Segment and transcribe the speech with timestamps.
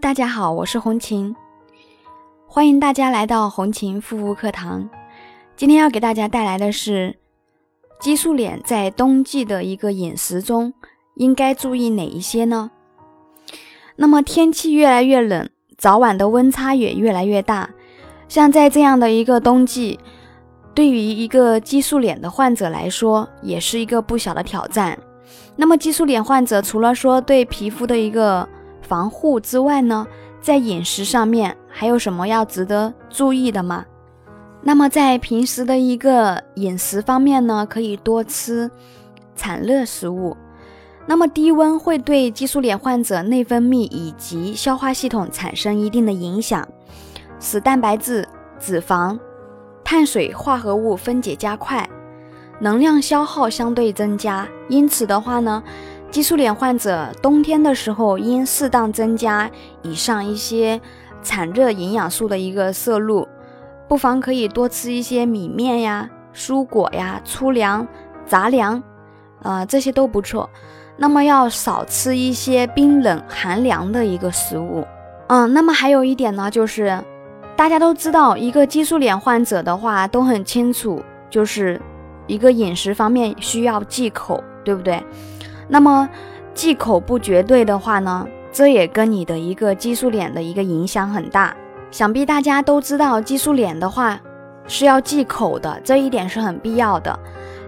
[0.00, 1.34] 大家好，我是红琴，
[2.46, 4.88] 欢迎大家来到红琴护肤课堂。
[5.56, 7.16] 今天要给大家带来的是
[7.98, 10.72] 激素脸在冬季的一个饮食中
[11.16, 12.70] 应该注意哪一些呢？
[13.96, 17.70] 那么天气越来越冷，早晚的温差也越来越大，
[18.28, 19.98] 像在这样的一个冬季，
[20.74, 24.96] 对于一个激素脸的患者来说，也是一个不小的挑战。
[25.56, 28.48] 那么激素脸患者除了说对皮肤的一个
[28.88, 30.06] 防护之外呢，
[30.40, 33.84] 在饮食上面还有什么要值得注意的吗？
[34.62, 38.70] 那么在平时的一个饮食方面呢，可以多吃
[39.36, 40.34] 产热食物。
[41.06, 46.66] 那么低温会对激素脸患者内分泌以及消化系统产生一定的影响，
[47.38, 48.26] 使蛋白质、
[48.58, 49.18] 脂肪、
[49.84, 51.88] 碳水化合物分解加快，
[52.58, 54.48] 能量消耗相对增加。
[54.70, 55.62] 因此的话呢。
[56.10, 59.50] 激素脸患者冬天的时候，应适当增加
[59.82, 60.80] 以上一些
[61.22, 63.28] 产热营养素的一个摄入，
[63.86, 67.86] 不妨可以多吃一些米面呀、蔬果呀、粗粮、
[68.24, 68.82] 杂粮，
[69.42, 70.48] 呃，这些都不错。
[70.96, 74.84] 那么要少吃一些冰冷寒凉的一个食物。
[75.28, 77.04] 嗯，那么还有一点呢，就是
[77.54, 81.80] 大家都知道，一个激素脸患者的话都很清楚，就是
[82.26, 85.04] 一个饮食方面需要忌口，对不对？
[85.68, 86.08] 那么
[86.54, 91.54] 忌口不绝对的话呢，这也跟你的一个激素脸的一个影响很大。
[91.90, 94.18] 想必大家都知道，激素脸的话
[94.66, 97.18] 是要忌口的，这一点是很必要的。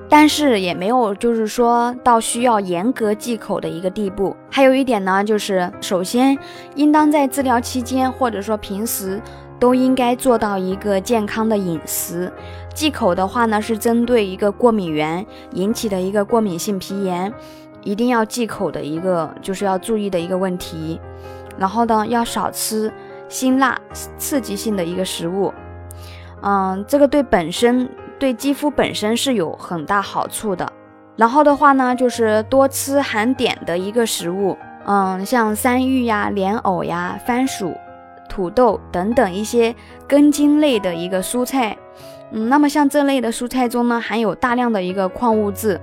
[0.09, 4.35] 但是也没有就是说到需要严格忌口的一个地步。
[4.51, 6.37] 还有一点呢，就是首先
[6.75, 9.23] 应当在治疗期间或者说平时
[9.61, 12.33] 都应该做到一个健康的饮食。
[12.75, 17.33] 忌口的话呢，是针对一个过敏源引起的一个过敏性皮炎。
[17.83, 21.01] 一定要忌口的一个，就是要注意的一个问题。
[21.59, 22.93] 然后呢，要少吃
[23.29, 23.79] 辛辣、
[24.19, 25.53] 刺激性的一个食物。
[26.43, 30.73] 嗯，这个对本身对肌肤本身是有很大好处的。
[31.17, 34.57] 然后的话呢，就是多吃含碘的一个食物。
[34.87, 37.77] 嗯，像山芋呀、莲藕呀、番薯、
[38.29, 39.75] 土豆等等一些
[40.09, 41.77] 根茎类的一个蔬菜。
[42.31, 45.79] 嗯，那么像这类的蔬菜中呢，含有大量的一个矿物质。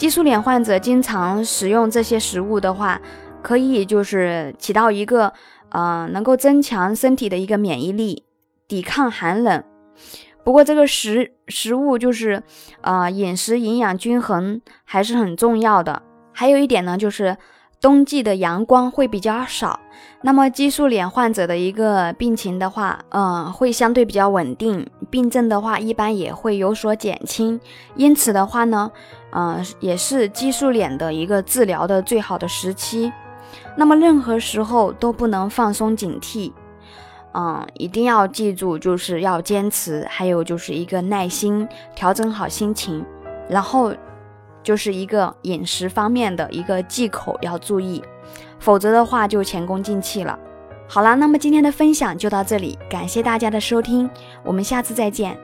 [0.00, 2.98] 激素脸患者经常食用这些食物的话，
[3.42, 5.30] 可以就是起到一个
[5.68, 8.24] 呃能够增强身体的一个免疫力，
[8.66, 9.62] 抵抗寒冷。
[10.42, 12.42] 不过这个食食物就是
[12.80, 16.00] 呃饮食营养均衡还是很重要的。
[16.32, 17.36] 还有一点呢，就是
[17.78, 19.78] 冬季的阳光会比较少，
[20.22, 27.60] 那么激素脸患者的一个病情的话，嗯会相对比较稳定，病症的话一般也会有所减轻。
[27.96, 28.90] 因此的话呢。
[29.32, 33.12] 嗯，也是激素脸的一个治疗的最好的时期。
[33.76, 36.52] 那么任何时候都不能放松警惕，
[37.32, 43.06] 嗯，一定要记住，就是要坚持，还有就是一个耐心，调整好心情，
[43.48, 43.94] 然后
[44.64, 48.02] 就是一个饮食方面的一个忌口要注意，
[48.58, 50.36] 否则的话就前功尽弃了。
[50.92, 54.10] 好了，那么今天的分享就到这里，感谢大家的收听，
[54.42, 55.38] 我们下次再见。